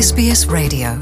[0.00, 0.94] SBS Radio.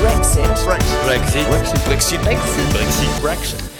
[0.00, 0.46] Brexit.
[0.64, 1.44] Brexit.
[1.44, 2.20] Brexit.
[2.22, 3.20] Brexit.
[3.20, 3.73] Brexit.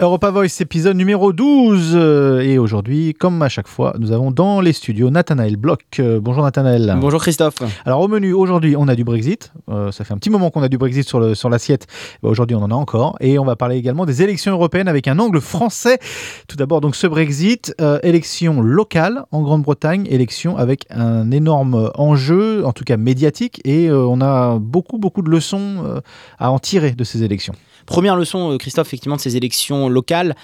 [0.00, 1.90] Europa Voice, épisode numéro 12.
[1.94, 5.80] Euh, Et aujourd'hui, comme à chaque fois, nous avons dans les studios Nathanaël Bloch.
[5.98, 6.96] Euh, bonjour Nathanaël.
[7.00, 7.56] Bonjour Christophe.
[7.84, 9.52] Alors au menu, aujourd'hui, on a du Brexit.
[9.68, 11.88] Euh, ça fait un petit moment qu'on a du Brexit sur le- sur l'assiette.
[12.22, 13.16] Bah, aujourd'hui, on en a encore.
[13.20, 15.98] Et on va parler également des élections européennes avec un angle français.
[16.46, 22.64] Tout d'abord, donc ce Brexit, euh, élection locale en Grande-Bretagne, élection avec un énorme enjeu,
[22.64, 23.60] en tout cas médiatique.
[23.64, 26.00] Et euh, on a beaucoup, beaucoup de leçons
[26.38, 27.54] à en tirer de ces élections.
[27.86, 30.34] Première leçon, Christophe, effectivement, de ces élections locales,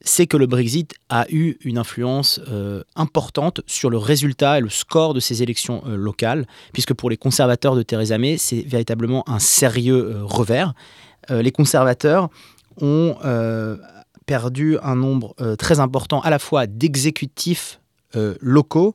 [0.00, 4.68] c'est que le Brexit a eu une influence euh, importante sur le résultat et le
[4.68, 9.28] score de ces élections euh, locales, puisque pour les conservateurs de Theresa May, c'est véritablement
[9.28, 10.74] un sérieux euh, revers.
[11.28, 12.28] Les conservateurs
[12.80, 13.16] ont
[14.26, 17.80] perdu un nombre très important à la fois d'exécutifs
[18.14, 18.94] locaux,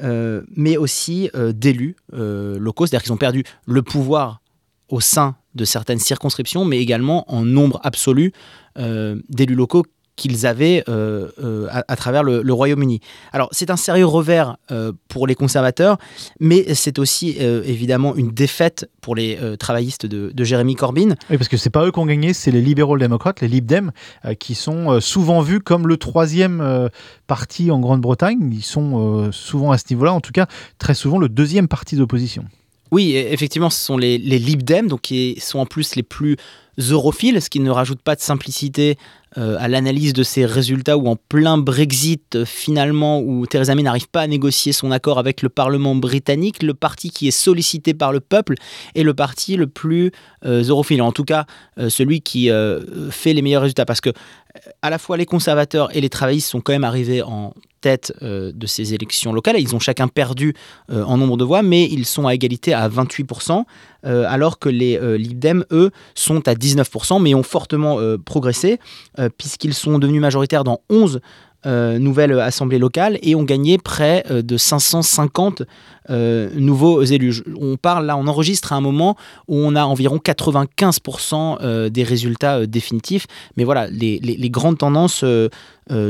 [0.00, 4.40] mais aussi d'élus locaux, c'est-à-dire qu'ils ont perdu le pouvoir
[4.88, 8.32] au sein de certaines circonscriptions, mais également en nombre absolu
[8.78, 9.84] d'élus locaux
[10.18, 13.00] qu'ils avaient euh, euh, à, travers le, Royaume-Uni.
[13.32, 15.96] Alors c'est un sérieux revers euh, pour les conservateurs,
[16.40, 21.14] mais c'est aussi euh, évidemment une défaite pour les euh, travaillistes de, de Jeremy Corbyn.
[21.30, 23.64] Oui, parce que c'est pas eux qui ont gagné, c'est les libéraux démocrates, les Lib
[23.64, 23.92] Dem,
[24.24, 26.88] euh, qui sont euh, souvent vus comme le troisième euh,
[27.28, 28.50] parti en Grande-Bretagne.
[28.52, 30.48] Ils sont euh, souvent à ce niveau-là, en tout cas
[30.78, 32.44] très souvent le deuxième parti d'opposition.
[32.90, 36.02] Oui, e- effectivement, ce sont les, les Lib Dem, donc qui sont en plus les
[36.02, 36.36] plus
[36.78, 38.96] europhiles, ce qui ne rajoute pas de simplicité
[39.38, 44.08] à l'analyse de ces résultats où en plein Brexit, euh, finalement, où Theresa May n'arrive
[44.08, 48.12] pas à négocier son accord avec le Parlement britannique, le parti qui est sollicité par
[48.12, 48.54] le peuple
[48.94, 50.10] est le parti le plus
[50.44, 51.46] euh, europhile, en tout cas
[51.78, 55.26] euh, celui qui euh, fait les meilleurs résultats, parce que euh, à la fois les
[55.26, 59.56] conservateurs et les travaillistes sont quand même arrivés en tête euh, de ces élections locales.
[59.58, 60.54] Ils ont chacun perdu
[60.90, 63.64] euh, en nombre de voix, mais ils sont à égalité à 28%,
[63.97, 68.16] euh, alors que les euh, Lib Dem, eux, sont à 19%, mais ont fortement euh,
[68.16, 68.78] progressé,
[69.18, 71.20] euh, puisqu'ils sont devenus majoritaires dans 11
[71.66, 75.64] euh, nouvelles assemblées locales et ont gagné près euh, de 550
[76.08, 77.42] euh, nouveaux élus.
[77.60, 79.16] On parle là, on enregistre à un moment
[79.48, 83.26] où on a environ 95% euh, des résultats définitifs,
[83.56, 85.24] mais voilà, les, grandes tendances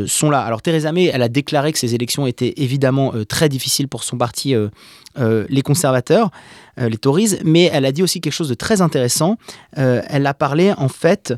[0.06, 0.40] sont là.
[0.40, 4.16] Alors Theresa May, elle a déclaré que ces élections étaient évidemment très difficiles pour son
[4.16, 4.54] parti,
[5.16, 6.30] les conservateurs,
[6.76, 9.36] les Tories, mais elle a dit aussi quelque chose de très intéressant.
[9.72, 11.34] Elle a parlé en fait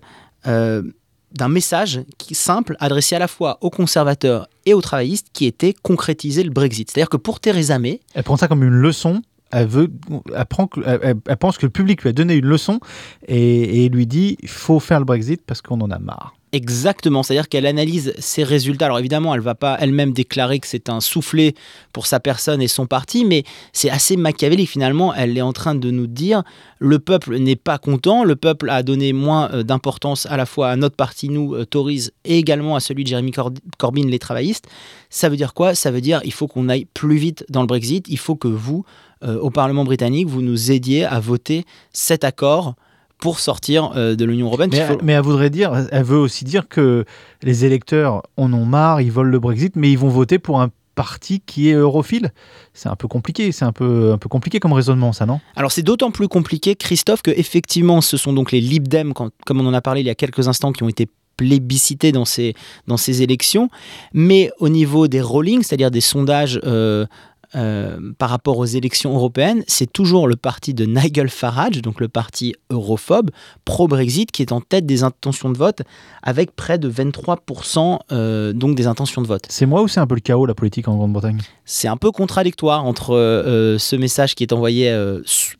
[1.33, 5.75] d'un message qui, simple adressé à la fois aux conservateurs et aux travaillistes qui était
[5.75, 6.91] concrétiser le Brexit.
[6.91, 9.23] C'est-à-dire que pour Theresa May, Elle prend ça comme une leçon.
[9.53, 9.91] Elle, veut,
[10.35, 12.79] elle, prend elle pense que le public lui a donné une leçon
[13.27, 16.35] et, et lui dit il faut faire le Brexit parce qu'on en a marre.
[16.53, 18.87] Exactement, c'est-à-dire qu'elle analyse ses résultats.
[18.87, 21.55] Alors évidemment, elle va pas elle-même déclarer que c'est un soufflet
[21.93, 25.15] pour sa personne et son parti, mais c'est assez machiavélique finalement.
[25.15, 26.43] Elle est en train de nous dire
[26.81, 30.71] le peuple n'est pas content, le peuple a donné moins euh, d'importance à la fois
[30.71, 34.19] à notre parti, nous, euh, Tories, et également à celui de Jeremy Cor- Corbyn, les
[34.19, 34.67] travaillistes.
[35.09, 35.77] Ça veut dire quoi?
[35.77, 38.49] Ça veut dire il faut qu'on aille plus vite dans le Brexit, il faut que
[38.49, 38.84] vous,
[39.22, 42.75] euh, au Parlement britannique, vous nous aidiez à voter cet accord
[43.20, 44.70] pour sortir euh, de l'Union européenne.
[44.72, 47.04] Mais, Il faut- mais elle voudrait dire, elle veut aussi dire que
[47.42, 50.70] les électeurs en ont marre, ils veulent le Brexit, mais ils vont voter pour un
[50.97, 52.32] parti qui est europhile.
[52.75, 55.41] C'est un peu compliqué, c'est un peu, un peu compliqué comme raisonnement, ça, non?
[55.56, 59.31] Alors c'est d'autant plus compliqué, Christophe, que effectivement, ce sont donc les Lib Dem, comme
[59.60, 62.54] on en a parlé il y a quelques instants, qui ont été plébiscités dans ces,
[62.87, 63.70] dans ces élections.
[64.12, 67.06] Mais au niveau des rollings, c'est-à-dire des sondages euh,
[67.55, 72.09] euh, par rapport aux élections européennes, c'est toujours le parti de Nigel Farage, donc le
[72.09, 73.31] parti europhobe,
[73.65, 75.83] pro-Brexit, qui est en tête des intentions de vote,
[76.22, 79.44] avec près de 23% euh, donc des intentions de vote.
[79.49, 81.38] C'est moi ou c'est un peu le chaos, la politique en Grande-Bretagne?
[81.65, 84.88] C'est un peu contradictoire entre euh, ce message qui est envoyé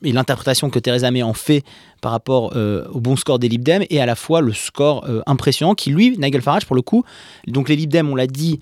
[0.03, 1.65] et l'interprétation que Theresa May en fait
[2.01, 5.05] par rapport euh, au bon score des Lib Dem et à la fois le score
[5.09, 7.05] euh, impressionnant qui, lui, Nigel Farage, pour le coup,
[7.47, 8.61] donc les Lib Dem, on l'a dit,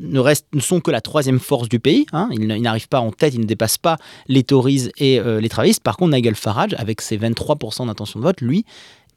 [0.00, 2.06] ne, sont que la troisième force du pays.
[2.12, 2.28] hein.
[2.32, 3.96] Ils, n'arrivent pas en tête, ils ne dépassent pas
[4.26, 5.82] les Tories et euh, les travaillistes.
[5.82, 8.64] Par contre, Nigel Farage, avec ses 23% d'intention de vote, lui,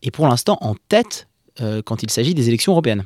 [0.04, 1.28] est pour l'instant en tête
[1.62, 3.04] euh, quand il s'agit des élections européennes.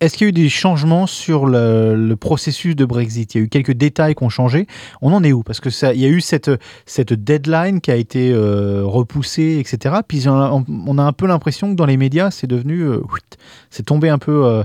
[0.00, 3.34] Est-ce qu'il y a eu des changements sur le, processus de Brexit?
[3.34, 4.66] Il y a eu quelques détails qui ont changé.
[5.02, 5.42] On en est où?
[5.42, 6.50] Parce que ça, il y a eu cette,
[6.86, 9.96] cette deadline qui a été euh, repoussée, etc.
[10.08, 12.88] Puis on a, un peu l'impression que dans les médias, c'est devenu,
[13.68, 14.64] c'est tombé un peu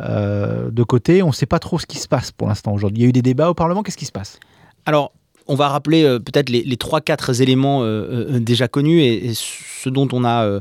[0.00, 1.22] euh, de côté.
[1.22, 3.00] On ne sait pas trop ce qui se passe pour l'instant aujourd'hui.
[3.00, 3.82] Il y a eu des débats au Parlement.
[3.82, 4.38] Qu'est-ce qui se passe?
[4.86, 5.12] Alors,
[5.46, 9.88] on va rappeler euh, peut-être les, les 3-4 éléments euh, déjà connus et, et ce
[9.88, 10.60] dont on a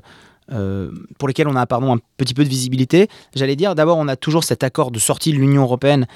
[0.51, 3.07] euh, pour lesquels on a pardon, un petit peu de visibilité.
[3.35, 6.07] J'allais dire, d'abord, on a toujours cet accord de sortie de l'Union européenne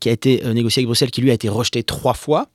[0.00, 2.46] qui a été négocié avec Bruxelles, qui lui a été rejeté trois fois.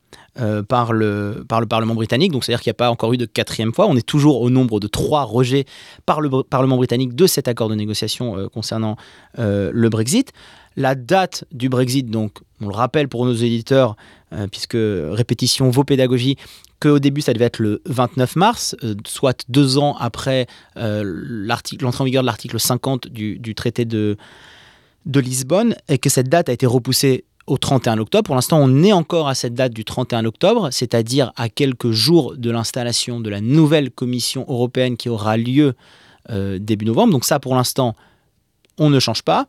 [0.67, 2.31] par, le, par le Parlement britannique.
[2.31, 3.85] Donc, c'est-à-dire qu'il n'y a pas encore eu de quatrième fois.
[3.87, 5.65] On est toujours au nombre de trois rejets
[6.07, 8.95] par le Parlement britannique de cet accord de négociation concernant
[9.37, 10.31] le Brexit.
[10.75, 13.95] La date du Brexit, donc, on le rappelle pour nos éditeurs,
[14.49, 16.37] puisque répétition vaut pédagogie,
[16.83, 20.47] qu'au début ça devait être le 29 mars, euh, soit deux ans après
[20.77, 24.17] euh, l'entrée en vigueur de l'article 50 du, traité de,
[25.05, 28.23] Lisbonne, et que cette date a été repoussée au 31 octobre.
[28.23, 32.35] Pour l'instant, on est encore à cette date du 31 octobre, c'est-à-dire à quelques jours
[32.37, 35.73] de l'installation de la nouvelle Commission européenne qui aura lieu
[36.29, 37.13] euh, début novembre.
[37.13, 37.95] Donc ça, pour l'instant,
[38.77, 39.47] on ne change pas.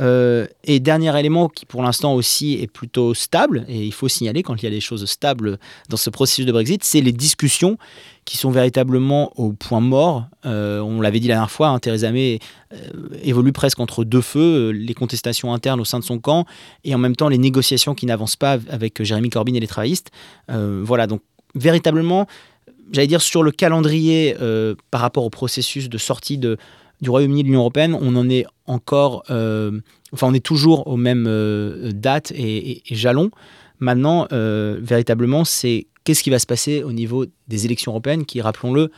[0.00, 4.42] Euh, et dernier élément qui pour l'instant aussi est plutôt stable, et il faut signaler
[4.42, 5.58] quand il y a des choses stables
[5.90, 7.76] dans ce processus de Brexit, c'est les discussions
[8.24, 10.24] qui sont véritablement au point mort.
[10.46, 12.38] Euh, on l'avait dit la dernière fois, hein, Theresa May
[12.72, 12.76] euh,
[13.22, 16.46] évolue presque entre deux feux, les contestations internes au sein de son camp,
[16.84, 20.10] et en même temps les négociations qui n'avancent pas avec Jérémy Corbyn et les travaillistes.
[20.48, 21.20] voilà, donc
[21.54, 22.26] véritablement,
[22.92, 24.36] j'allais dire sur le calendrier
[24.90, 26.56] par rapport au processus de sortie de,
[27.02, 29.80] du Royaume-Uni de l'Union européenne, on en est encore, euh,
[30.12, 33.30] enfin on est toujours aux mêmes euh, dates et, jalons.
[33.80, 38.40] Maintenant, euh, véritablement, c'est qu'est-ce qui va se passer au niveau des élections européennes qui,
[38.40, 38.90] rappelons-le,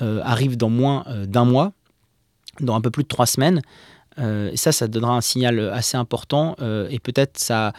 [0.00, 1.72] arrivent dans moins d'un mois,
[2.60, 3.62] dans un peu plus de trois semaines.
[4.16, 6.54] ça, ça donnera un signal assez important
[6.88, 7.72] et peut-être ça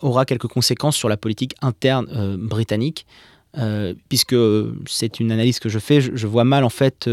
[0.00, 3.04] aura quelques conséquences sur la politique interne britannique,
[4.08, 4.36] puisque
[4.86, 6.00] c'est une analyse que je fais.
[6.00, 7.06] Je vois mal en fait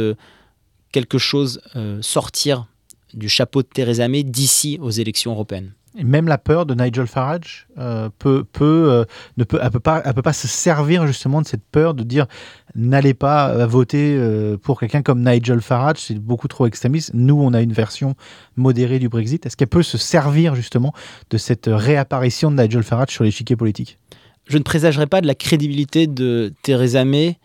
[0.92, 2.68] quelque chose euh, sortir
[3.14, 5.74] du chapeau de Theresa May d'ici aux élections européennes.
[5.98, 9.06] Et même la peur de Nigel Farage euh, peut, peut, euh,
[9.38, 12.04] ne peut, elle peut pas, elle peut pas se servir justement de cette peur de
[12.04, 12.28] dire
[12.76, 14.18] n'allez pas voter
[14.62, 17.12] pour quelqu'un comme Nigel Farage, c'est beaucoup trop extrémiste.
[17.16, 18.16] Nous, on a une version
[18.56, 19.44] modérée du Brexit.
[19.48, 20.94] Est-ce qu'elle peut se servir justement
[21.32, 23.98] de cette réapparition de Nigel Farage sur l'échiquier politique?
[24.46, 27.38] Je ne présagerai pas de la crédibilité de Theresa May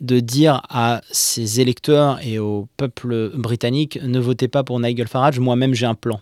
[0.00, 5.38] de dire à ses électeurs et au peuple britannique ne votez pas pour Nigel Farage,
[5.38, 6.20] moi-même j'ai un plan.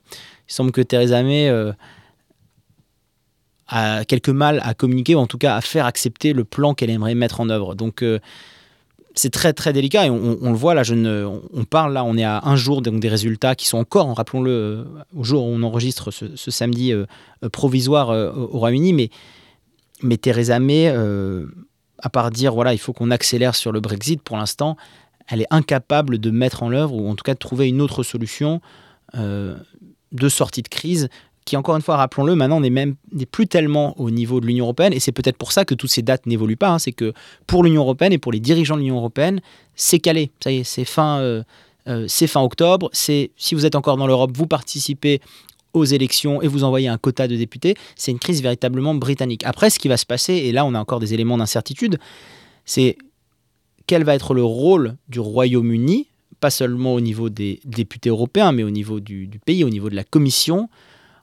[0.48, 1.72] Il semble que Theresa May euh,
[3.68, 6.90] a quelque mal à communiquer, ou en tout cas à faire accepter le plan qu'elle
[6.90, 7.76] aimerait mettre en œuvre.
[7.76, 8.18] Donc euh,
[9.14, 10.82] c'est très très délicat et on, le voit là,
[11.52, 14.84] on parle là, on est à un jour des résultats qui sont encore, rappelons-le, euh,
[15.16, 16.92] au jour où on enregistre ce, samedi
[17.52, 19.10] provisoire au Royaume-Uni,
[20.02, 20.92] mais Theresa May
[22.02, 24.76] à part dire voilà, il faut qu'on accélère sur le Brexit, pour l'instant,
[25.28, 28.02] elle est incapable de mettre en œuvre, ou en tout cas de trouver une autre
[28.02, 28.60] solution
[29.14, 29.56] euh,
[30.12, 31.08] de sortie de crise,
[31.44, 34.66] qui encore une fois, rappelons-le, maintenant n'est même n'est plus tellement au niveau de l'Union
[34.66, 36.70] européenne, et c'est peut-être pour ça que toutes ces dates n'évoluent pas.
[36.70, 36.78] Hein.
[36.78, 37.12] c'est que
[37.46, 39.40] pour l'Union européenne et pour les dirigeants de l'Union européenne,
[39.74, 40.30] c'est calé.
[40.42, 41.18] Ça y est, c'est fin.
[41.20, 41.42] Euh,
[41.86, 42.90] euh, c'est fin octobre.
[42.92, 45.20] C'est si vous êtes encore dans l'Europe, vous participez
[45.74, 49.42] aux élections et vous envoyez un quota de députés, c'est une crise véritablement britannique.
[49.44, 51.98] Après, ce qui va se passer, et là on a encore des éléments d'incertitude,
[52.64, 52.96] c'est
[53.86, 56.08] quel va être le rôle du Royaume-Uni,
[56.40, 59.96] pas seulement au niveau des députés européens, mais au niveau du, pays, au niveau de
[59.96, 60.68] la Commission,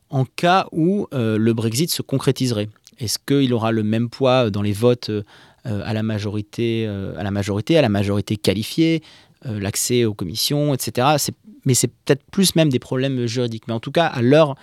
[0.09, 2.69] en cas où euh, le Brexit se concrétiserait?
[2.99, 5.23] Est-ce qu'il aura le même poids dans les votes euh,
[5.63, 9.01] à, la majorité, euh, à la majorité, à la majorité qualifiée,
[9.45, 11.17] l'accès aux commissions, etc
[11.65, 13.63] mais c'est peut-être plus même des problèmes juridiques.
[13.67, 14.55] Mais en tout cas, à l'heure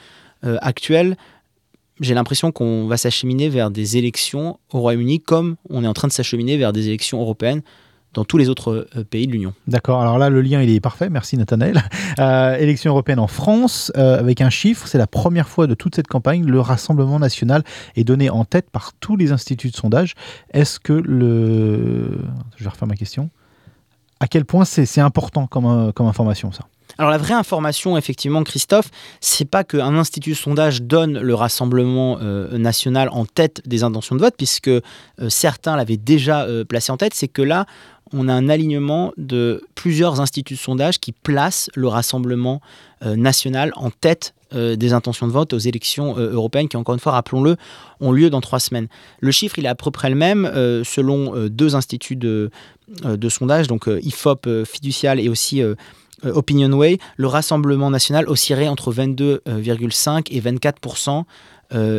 [0.45, 1.17] euh, actuelle,
[2.01, 6.09] j'ai l'impression qu'on va s'acheminer vers des élections au Royaume-Uni comme on est en train
[6.09, 7.63] de s'acheminer vers des élections européennes
[8.15, 9.55] dans tous les autres euh, pays de l'Union.
[9.67, 11.83] D'accord, alors là le lien il est parfait, merci Nathanaël.
[12.19, 16.09] Euh, élection européenne en France, avec un chiffre, c'est la première fois de toute cette
[16.09, 17.65] campagne, le Rassemblement national
[17.97, 20.15] est donné en tête par tous les instituts de sondage.
[20.53, 22.19] Est-ce que le...
[22.57, 23.31] Je vais refaire ma question.
[24.23, 26.65] À quel point c'est important comme, comme information ça
[26.99, 32.19] alors la vraie information, effectivement, Christophe, c'est pas qu'un institut de sondage donne le Rassemblement
[32.21, 34.81] euh, national en tête des intentions de vote, puisque euh,
[35.29, 37.65] certains l'avaient déjà euh, placé en tête, c'est que là,
[38.13, 42.61] on a un alignement de plusieurs instituts de sondage qui placent le Rassemblement
[43.05, 47.57] national en tête des intentions de vote aux élections européennes qui, encore une fois, rappelons-le,
[48.01, 48.87] ont lieu dans trois semaines.
[49.21, 50.45] Le chiffre, il est à peu près le même
[50.85, 52.51] selon deux instituts de,
[53.29, 55.63] sondage, donc IFOP Fiducial et aussi
[56.25, 60.79] euh, Opinion Way, le Rassemblement national oscillerait entre 22,5 et 24
[61.09, 61.23] euh,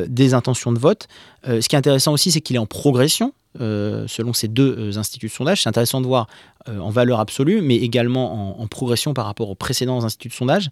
[0.08, 1.08] des intentions de vote.
[1.48, 3.34] Euh, ce qui est intéressant aussi, c'est qu'il est en progression.
[3.56, 5.62] selon ces deux instituts de sondage.
[5.62, 6.25] C'est intéressant de voir
[6.65, 10.72] en valeur absolue, mais également en, progression par rapport aux précédents instituts de sondage.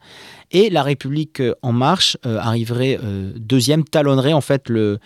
[0.49, 2.97] Et La République en marche arriverait
[3.35, 4.99] deuxième, talonnerait en fait le,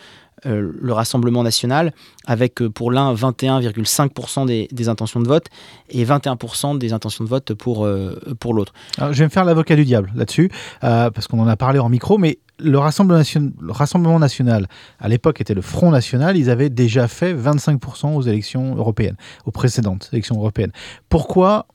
[0.45, 1.93] euh, le Rassemblement national,
[2.25, 5.47] avec euh, pour l'un 21,5% des, intentions de vote
[5.89, 8.73] et 21% des intentions de vote pour, euh, pour l'autre.
[8.99, 12.17] Je vais me faire l'avocat du diable là-dessus, parce qu'on en a parlé en micro,
[12.17, 14.67] mais le Rassemblement, nation le Rassemblement national,
[14.99, 19.51] à l'époque était le Front national, ils avaient déjà fait 25% aux élections européennes, aux
[19.51, 20.71] précédentes élections européennes.
[21.09, 21.67] Pourquoi,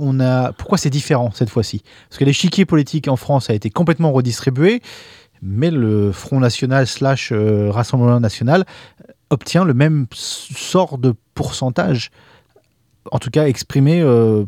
[0.56, 1.82] pourquoi c'est différent cette fois-ci?
[2.08, 4.80] Parce que l'échiquier politique en France a été complètement redistribué,
[5.42, 8.64] mais le Front national slash euh, Rassemblement national
[9.30, 12.10] obtient le même sort de pourcentage,
[13.10, 14.44] en tout cas exprimé euh,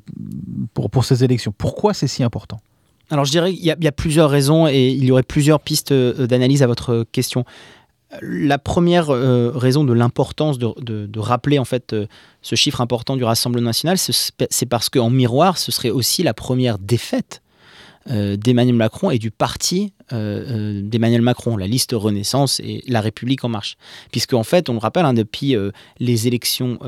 [0.75, 1.53] pour, pour ces élections.
[1.57, 2.61] Pourquoi c'est si important?
[3.11, 6.27] Alors je dirais qu'il y, a plusieurs raisons et il y aurait plusieurs pistes euh,
[6.27, 7.45] d'analyse à votre question.
[8.21, 11.97] La première raison de l'importance de, de, rappeler en fait
[12.43, 16.79] ce chiffre important du Rassemblement national, c'est parce qu'en miroir, ce serait aussi la première
[16.79, 17.41] défaite
[18.07, 23.49] d'Emmanuel Macron et du parti euh, d'Emmanuel Macron, la liste Renaissance et la République en
[23.49, 23.77] marche.
[24.11, 26.79] Puisque en fait, on le rappelle, hein, depuis euh, les élections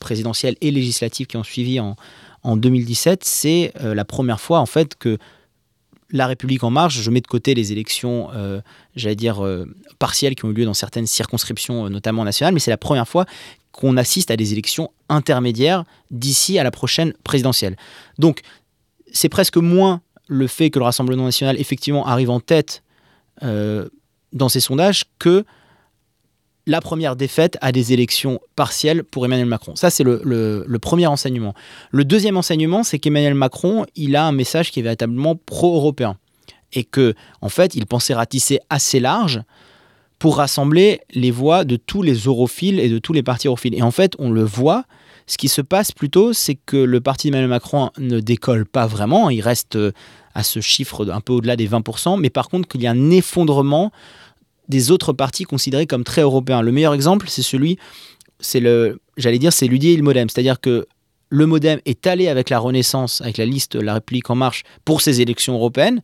[0.00, 1.96] présidentielles et législatives qui ont suivi en,
[2.42, 5.18] en 2017, c'est la première fois en fait que
[6.10, 8.60] la République en marche, je mets de côté les élections, euh,
[8.96, 9.66] j'allais dire, euh,
[9.98, 13.06] partielles qui ont eu lieu dans certaines circonscriptions, euh, notamment nationales, mais c'est la première
[13.06, 13.26] fois
[13.72, 17.76] qu'on assiste à des élections intermédiaires d'ici à la prochaine présidentielle.
[18.18, 18.40] Donc,
[19.12, 22.82] c'est presque moins le fait que le Rassemblement national, effectivement, arrive en tête
[23.40, 25.44] dans ces sondages que
[26.68, 29.74] la première défaite à des élections partielles pour Emmanuel Macron.
[29.74, 31.54] Ça, c'est le, le, le, premier enseignement.
[31.90, 36.18] Le deuxième enseignement, c'est qu'Emmanuel Macron, il a un message qui est véritablement pro-européen.
[36.74, 39.40] Et que, en fait, il pensait ratisser assez large
[40.18, 43.74] pour rassembler les voix de tous les europhiles et de tous les partis europhiles.
[43.74, 44.84] Et en fait, on le voit,
[45.28, 49.30] ce qui se passe plutôt, c'est que le parti d'Emmanuel Macron ne décolle pas vraiment,
[49.30, 49.78] il reste
[50.34, 53.10] à ce chiffre un peu au-delà des 20%, mais par contre qu'il y a un
[53.10, 53.92] effondrement
[54.68, 56.62] des autres partis considérés comme très européens.
[56.62, 57.78] Le meilleur exemple, c'est celui,
[58.40, 60.28] c'est le, j'allais dire, c'est l'UDI et le MoDem.
[60.28, 60.86] C'est-à-dire que
[61.30, 65.00] le MoDem est allé avec la Renaissance, avec la liste La République en marche pour
[65.00, 66.02] ces élections européennes,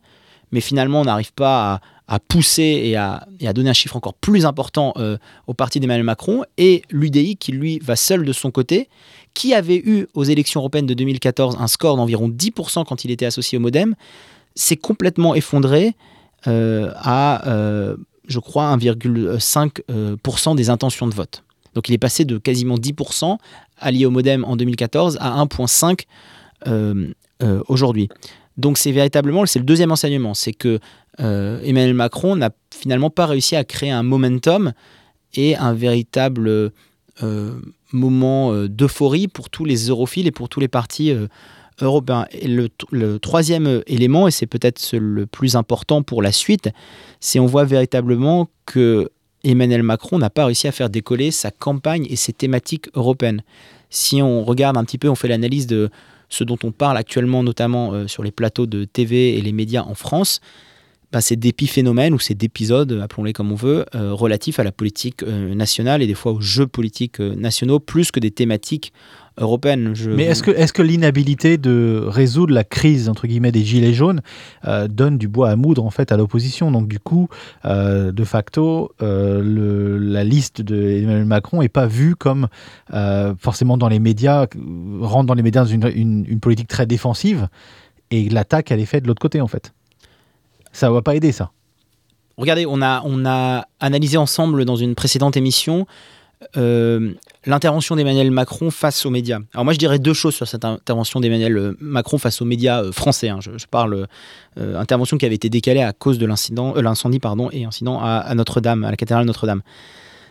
[0.51, 3.95] mais finalement on n'arrive pas à, à pousser et à, et à, donner un chiffre
[3.95, 8.33] encore plus important euh, au parti d'Emmanuel Macron, et l'UDI qui lui va seul de
[8.33, 8.89] son côté,
[9.33, 13.25] qui avait eu aux élections européennes de 2014 un score d'environ 10% quand il était
[13.25, 13.95] associé au MoDem,
[14.55, 15.95] s'est complètement effondré
[16.47, 17.47] euh, à...
[17.49, 17.95] Euh,
[18.27, 21.43] je crois, 1,5% euh, des intentions de vote.
[21.73, 23.37] Donc il est passé de quasiment 10%
[23.77, 26.05] allié au modem en 2014 à 1,5%
[26.67, 28.09] euh, euh, aujourd'hui.
[28.57, 30.79] Donc c'est véritablement, c'est le deuxième enseignement, c'est que
[31.19, 34.73] euh, Emmanuel Macron n'a finalement pas réussi à créer un momentum
[35.33, 36.71] et un véritable
[37.23, 37.59] euh,
[37.91, 41.13] moment euh, d'euphorie pour tous les europhiles et pour tous les partis
[41.81, 42.27] européen.
[42.31, 46.69] Et le, le, troisième élément, et c'est peut-être le plus important pour la suite,
[47.19, 49.09] c'est on voit véritablement que
[49.43, 53.43] Emmanuel Macron n'a pas réussi à faire décoller sa campagne et ses thématiques européennes.
[53.89, 55.89] Si on regarde un petit peu, on fait l'analyse de
[56.35, 59.83] ce dont on parle actuellement, notamment euh, sur les plateaux de TV et les médias
[59.83, 60.41] en France,
[61.15, 65.23] bah, c'est d'épiphénomènes ou c'est d'épisodes, appelons-les comme on veut, euh, relatifs à la politique
[65.23, 68.91] euh, nationale et des fois aux jeux politiques euh, nationaux, plus que des thématiques
[69.37, 69.93] européenne.
[69.93, 70.11] Je...
[70.11, 74.21] Mais est-ce que, est que l'inhabilité de résoudre la crise entre guillemets des gilets jaunes
[74.89, 76.69] donne du bois à moudre en fait à l'opposition?
[76.71, 77.27] Donc du coup,
[77.65, 82.47] de facto, la liste d'Emmanuel Macron est pas vue comme
[83.37, 84.47] forcément dans les médias
[85.01, 87.49] rentre dans les médias dans une, une, une politique très défensive
[88.11, 89.73] et l'attaque elle est faite de l'autre côté en fait.
[90.75, 91.51] Ça va pas aider ça.
[92.37, 95.87] Regardez, on a, analysé ensemble dans une précédente émission
[96.57, 97.13] euh,
[97.45, 99.39] l'intervention d'Emmanuel Macron face aux médias.
[99.53, 102.91] Alors moi je dirais deux choses sur cette intervention d'Emmanuel Macron face aux médias euh,
[102.91, 103.29] français.
[103.29, 103.39] Hein.
[103.39, 104.07] Je, parle
[104.57, 107.99] euh, intervention qui avait été décalée à cause de l'incident, euh, l'incendie pardon, et incident
[108.01, 109.61] à, à Notre-Dame, à la cathédrale Notre-Dame.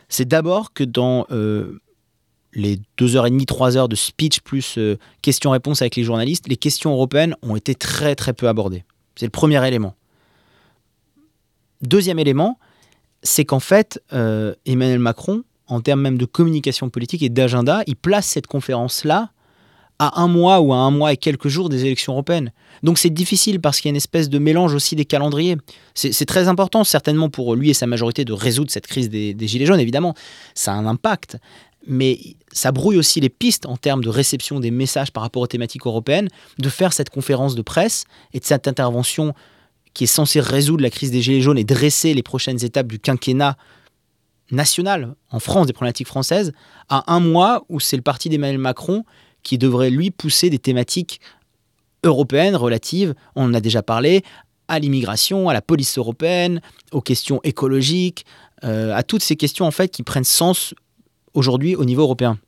[0.09, 1.81] C'est d'abord que dans euh,
[2.53, 6.47] les deux heures et demie, trois heures de speech plus euh, questions-réponses avec les journalistes,
[6.49, 8.85] les questions européennes ont été très très peu abordées.
[9.17, 9.95] C'est le premier élément.
[11.83, 12.59] Deuxième élément,
[13.23, 17.97] c'est qu'en fait, euh, Emmanuel Macron, en termes même de communication politique et d'agenda, il
[17.97, 19.31] place cette conférence-là
[19.99, 22.53] à un mois ou à un mois et quelques jours des élections européennes.
[22.83, 25.57] Donc c'est difficile parce qu'il y a une espèce de mélange aussi des calendriers.
[25.95, 29.47] C'est très important certainement pour lui et sa majorité de résoudre cette crise des, des
[29.47, 30.15] Gilets jaunes, évidemment.
[30.55, 31.39] Ça a un impact.
[31.87, 32.19] Mais
[32.51, 35.87] ça brouille aussi les pistes en termes de réception des messages par rapport aux thématiques
[35.87, 36.29] européennes,
[36.59, 39.35] de faire cette conférence de presse et de cette intervention
[39.95, 42.99] qui est censée résoudre la crise des Gilets jaunes et dresser les prochaines étapes du
[42.99, 43.57] quinquennat
[44.51, 46.53] national en France, des problématiques françaises,
[46.89, 49.05] à un mois où c'est le parti d'Emmanuel Macron
[49.43, 51.21] qui devrait lui pousser des thématiques
[52.03, 54.23] européennes relatives, on en a déjà parlé,
[54.69, 56.61] à l'immigration, à la police européenne,
[56.93, 58.25] aux questions écologiques,
[58.65, 60.75] euh, à toutes ces questions en fait qui prennent sens
[61.35, 62.39] aujourd'hui au niveau européen.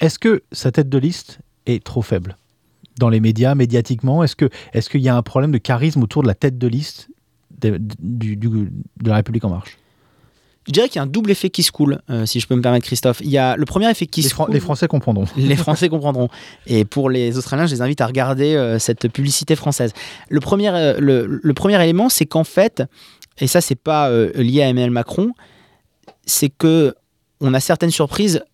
[0.00, 2.36] Est-ce que sa tête de liste est trop faible?
[2.98, 6.22] Dans les médias, médiatiquement Est-ce que est-ce qu'il y a un problème de charisme autour
[6.22, 7.08] de la tête de liste
[7.60, 8.70] de, du- du-
[9.02, 9.78] de la République en marche?
[10.66, 12.54] Je dirais qu'il y a un double effet qui se coule, euh, si je peux
[12.54, 13.20] me permettre, Christophe.
[13.20, 14.52] Il y a le premier effet qui les, se coule.
[14.52, 15.24] les Français comprendront.
[15.36, 16.28] Les Français comprendront.
[16.68, 19.92] Et pour les Australiens, je les invite à regarder euh, cette publicité française.
[20.28, 22.84] Le premier, euh, le, le premier élément, c'est qu'en fait,
[23.38, 25.32] et ça, c'est pas lié à Emmanuel Macron,
[26.26, 26.94] c'est que
[27.40, 28.44] on a certaines surprises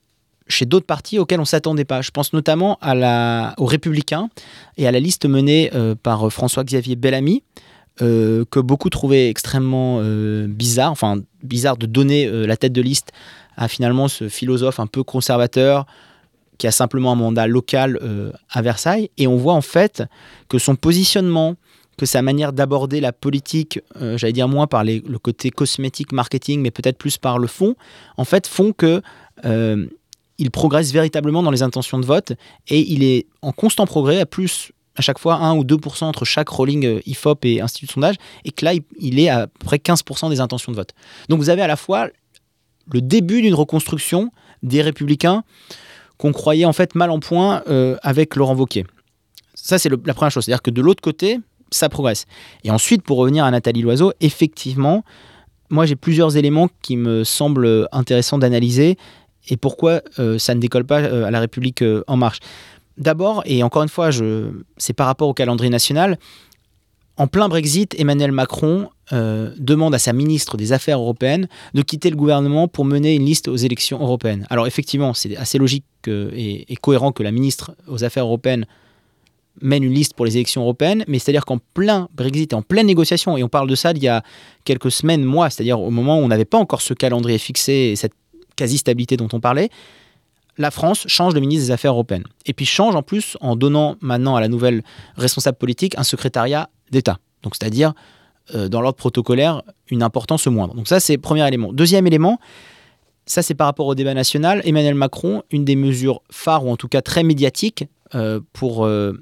[0.49, 2.03] chez d'autres partis auxquels on s'attendait pas.
[2.03, 4.29] Je pense notamment à la, aux Républicains
[4.77, 7.43] et à la liste menée euh, par François-Xavier Bellamy,
[8.01, 12.83] euh, que beaucoup trouvaient extrêmement euh, bizarre, enfin bizarre de donner euh, la tête de
[12.83, 13.13] liste
[13.57, 15.85] à finalement ce philosophe un peu conservateur
[16.59, 19.11] qui a simplement un mandat local euh, à Versailles.
[19.17, 20.03] Et on voit en fait
[20.49, 21.55] que son positionnement,
[21.97, 26.61] que sa manière d'aborder la politique, euh, j'allais dire moins par le côté cosmétique, marketing,
[26.61, 27.75] mais peut-être plus par le fond,
[28.17, 29.03] en fait font que
[29.45, 29.87] euh,
[30.39, 32.33] il progresse véritablement dans les intentions de vote
[32.69, 36.25] et il est en constant progrès à plus à chaque fois 1 ou 2% entre
[36.25, 39.77] chaque rolling euh, IFOP et Institut de sondage et que là il- est à près
[39.79, 40.91] 15% des intentions de vote.
[41.29, 42.09] Donc vous avez à la fois
[42.93, 44.31] le début d'une reconstruction
[44.63, 45.45] des républicains
[46.17, 48.85] qu'on croyait en fait mal en point euh, avec Laurent Wauquiez.
[49.55, 50.45] Ça, c'est la première chose.
[50.45, 51.39] C'est-à-dire que de l'autre côté,
[51.71, 52.25] ça progresse.
[52.65, 55.05] Et ensuite, pour revenir à Nathalie Loiseau, effectivement,
[55.71, 58.97] moi, j'ai plusieurs éléments qui me semblent intéressants d'analyser
[59.49, 62.39] et pourquoi euh, ça ne décolle pas euh, à la République euh, en marche.
[62.97, 64.11] D'abord, et encore une fois,
[64.77, 66.19] c'est par rapport au calendrier national,
[67.17, 72.17] en plein Brexit, Emmanuel Macron demande à sa ministre des Affaires européennes de quitter le
[72.17, 74.47] gouvernement pour mener une liste aux élections européennes.
[74.51, 78.67] Alors effectivement, c'est assez logique que- et, et cohérent que la ministre aux Affaires européennes
[79.63, 82.87] mène une liste pour les élections européennes, mais c'est-à-dire qu'en plein Brexit et en pleine
[82.87, 84.23] négociation, et on parle de ça il y a
[84.65, 87.97] quelques semaines, mois, c'est-à-dire au moment où on n'avait pas encore ce calendrier fixé et
[87.97, 88.13] cette
[88.59, 89.71] quasi-stabilité dont on parlait,
[90.59, 92.25] la France change de ministre des Affaires européennes.
[92.45, 94.83] Et puis change en plus en donnant maintenant à la nouvelle
[95.17, 97.19] responsable politique un secrétariat d'État.
[97.43, 97.95] Donc c'est-à-dire
[98.55, 100.75] euh, dans l'ordre protocolaire une importance moindre.
[100.75, 101.73] Donc ça c'est le premier élément.
[101.73, 102.41] Deuxième élément,
[103.25, 104.61] ça c'est par rapport au débat national.
[104.65, 107.85] Emmanuel Macron, une des mesures phares ou en tout cas très médiatiques
[108.17, 109.13] euh, pour euh,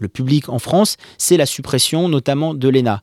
[0.00, 3.02] le public en France, c'est la suppression notamment de l'ENA.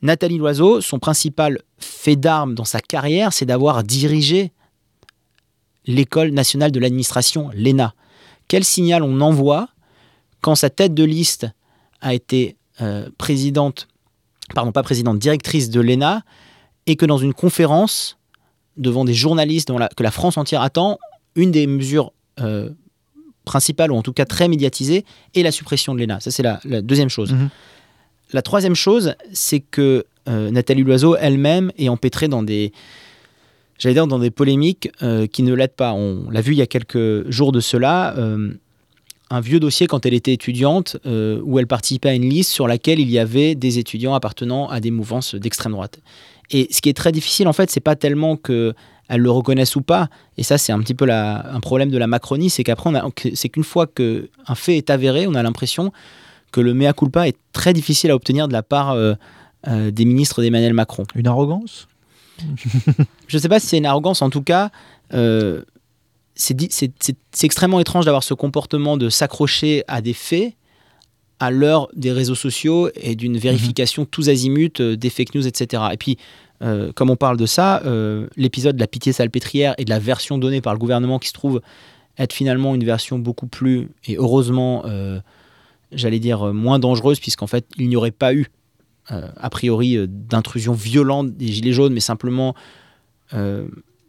[0.00, 4.52] Nathalie Loiseau, son principal fait d'armes dans sa carrière, c'est d'avoir dirigé
[5.86, 7.94] l'école nationale de l'administration, l'ENA.
[8.48, 9.68] Quel signal on envoie
[10.40, 11.46] quand sa tête de liste
[12.00, 13.88] a été euh, présidente,
[14.54, 16.22] pardon, pas présidente, directrice de l'ENA,
[16.86, 18.18] et que dans une conférence,
[18.76, 20.98] devant des journalistes dont la- que la France entière attend,
[21.34, 22.70] une des mesures euh,
[23.44, 26.20] principales, ou en tout cas très médiatisées, est la suppression de l'ENA.
[26.20, 27.32] Ça, c'est la, la deuxième chose.
[27.32, 27.48] Mhm.
[28.32, 32.72] La troisième chose, c'est que euh, Nathalie Loiseau elle-même est empêtrée dans des,
[33.78, 35.92] j'allais dire, dans des polémiques euh, qui ne l'aident pas.
[35.92, 38.52] On l'a vu il y a quelques jours de cela, euh,
[39.30, 42.68] un vieux dossier quand elle était étudiante, euh, où elle participait à une liste sur
[42.68, 46.00] laquelle il y avait des étudiants appartenant à des mouvances d'extrême droite.
[46.50, 48.74] Et ce qui est très difficile, en fait, c'est pas tellement que
[49.08, 50.08] elles le reconnaissent ou pas.
[50.38, 52.90] Et ça, c'est un petit peu un problème de la Macronie, c'est qu'après,
[53.34, 55.92] c'est qu'une fois qu'un fait est avéré, on a l'impression
[56.52, 58.96] que le mea culpa est très difficile à obtenir de la part
[59.66, 61.04] des ministres d'Emmanuel Macron.
[61.14, 61.86] Une arrogance?
[63.28, 64.70] Je ne sais pas si c'est une arrogance, en tout cas,
[65.12, 65.62] euh,
[66.34, 66.56] c'est
[67.42, 70.54] extrêmement étrange d'avoir ce comportement de s'accrocher à des faits
[71.40, 75.82] à l'heure des réseaux sociaux et d'une vérification tous azimuts euh, des fake news, etc.
[75.92, 76.16] Et puis,
[76.62, 77.82] euh, comme on parle de ça,
[78.36, 81.34] l'épisode de la pitié salpêtrière et de la version donnée par le gouvernement qui se
[81.34, 81.60] trouve
[82.16, 84.84] être finalement une version beaucoup plus, et heureusement,
[85.90, 88.46] j'allais dire, moins dangereuse, puisqu'en fait, il n'y aurait pas eu,
[89.08, 92.54] a priori, euh, d'intrusion violente des Gilets jaunes, mais simplement
[93.32, 93.66] euh,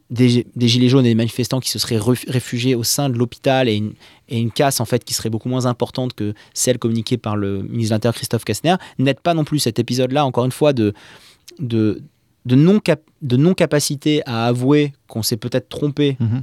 [0.09, 3.67] des, des Gilets jaunes et des manifestants qui se seraient réfugiés au sein de l'hôpital
[3.67, 3.93] et une,
[4.29, 7.63] et une casse, en fait, qui serait beaucoup moins importante que celle communiquée par le
[7.63, 10.93] ministre de l'Intérieur, Christophe Castaner, n'aide pas non plus cet épisode-là, encore une fois, de,
[11.59, 12.01] de,
[12.45, 16.41] de non-cap- de non-capacité à avouer qu'on s'est peut-être trompé Mhm.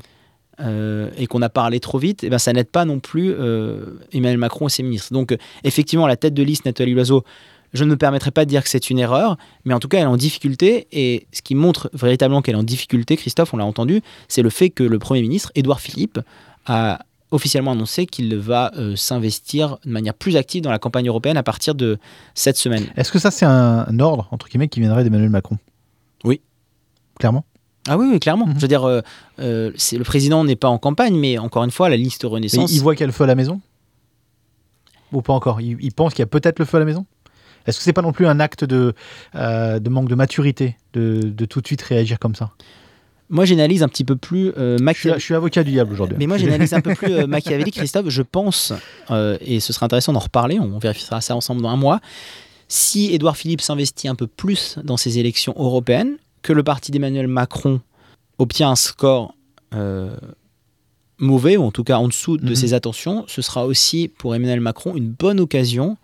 [0.60, 3.94] euh, et qu'on a parlé trop vite, et ben ça n'aide pas non plus euh,
[4.12, 5.12] Emmanuel Macron et ses ministres.
[5.12, 7.24] Donc, euh, effectivement, la tête de liste, Nathalie Loiseau,
[7.72, 9.98] je ne me permettrai pas de dire que c'est une erreur, mais en tout cas,
[9.98, 10.88] elle est en difficulté.
[10.92, 14.50] Et ce qui montre véritablement qu'elle est en difficulté, Christophe, on l'a entendu, c'est le
[14.50, 16.20] fait que le Premier ministre, Édouard Philippe,
[16.66, 21.38] a officiellement annoncé qu'il va euh, s'investir de manière plus active dans la campagne européenne
[21.38, 21.98] à partir de
[22.34, 22.86] cette semaine.
[22.96, 25.56] Est-ce que ça, c'est un, un ordre, entre guillemets, qui viendrait d'Emmanuel Macron?
[26.24, 26.42] Oui.
[27.18, 27.44] Clairement?
[27.88, 28.46] Ah oui, oui clairement.
[28.46, 28.54] Mhm.
[28.56, 29.00] Je veux dire, euh,
[29.40, 32.70] euh, le président n'est pas en campagne, mais encore une fois, la liste Mais Renaissance.
[32.70, 33.60] il voit qu'il y a le feu à la maison?
[35.12, 35.60] Ou pas encore?
[35.60, 37.06] Il, il pense qu'il y a peut-être le feu à la maison?
[37.66, 38.94] Est-ce que c'est pas non plus un acte de,
[39.34, 42.50] euh, de manque de maturité de, de tout de suite réagir comme ça?
[43.30, 45.20] Moi, j'analyse un petit peu plus euh, Je suis, machiavélique.
[45.20, 46.16] je suis avocat du diable aujourd'hui.
[46.18, 48.08] Mais moi, j'analyse un peu plus euh, machiavélique, Christophe.
[48.10, 48.74] Je pense,
[49.10, 52.00] euh, et ce serait intéressant d'en reparler, on vérifiera ça ensemble dans un mois,
[52.68, 57.26] si Édouard Philippe s'investit un peu plus dans ces élections européennes, que le parti d'Emmanuel
[57.26, 57.80] Macron
[58.38, 59.34] obtient un score
[59.74, 60.14] euh,
[61.18, 62.54] mauvais, ou en tout cas en dessous de Mhm.
[62.54, 65.96] ses attentions, ce sera aussi pour Emmanuel Macron une bonne occasion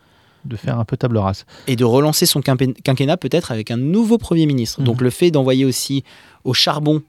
[0.45, 1.45] de faire un peu table rase.
[1.67, 4.81] et de relancer son quinquennat peut-être avec un nouveau Premier ministre.
[4.81, 4.87] Mhm.
[4.87, 6.05] Donc le fait d'envoyer aussi
[6.45, 7.03] au charbon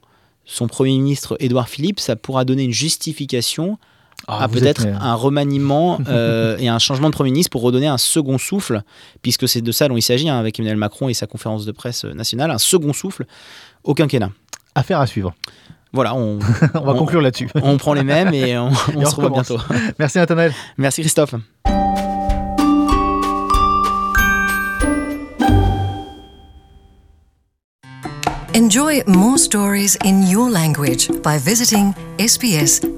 [0.44, 3.78] son Premier ministre Édouard Philippe, ça pourra donner une justification
[4.26, 7.86] Ah, à peut-être mais- un remaniement euh, et un changement de Premier ministre pour redonner
[7.86, 8.82] un second souffle,
[9.22, 11.72] puisque c'est de ça dont il s'agit hein, avec Emmanuel Macron et sa conférence de
[11.72, 13.26] presse euh, nationale, un second souffle
[13.84, 14.30] au quinquennat.
[14.74, 15.34] Affaire à suivre.
[15.92, 16.38] Voilà, on,
[16.74, 17.48] On va On- conclure là-dessus.
[17.62, 19.58] on prend les mêmes et on, on Et se revoit bientôt.
[19.98, 20.52] Merci Nathanaël.
[20.78, 21.34] Merci Christophe.
[28.60, 32.90] Enjoy more stories in your language by visiting sbs.com.au.